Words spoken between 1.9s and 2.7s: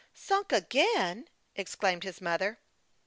his mother.